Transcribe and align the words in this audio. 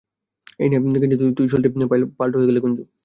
এই 0.59 0.67
নে 0.69 0.77
গুঞ্জু- 0.77 0.97
তুই 1.37 1.47
সত্যিই 1.47 1.89
পাইলট 2.17 2.33
হয়ে 2.35 2.47
গেলি, 2.49 2.59
গুঞ্জু। 2.63 2.83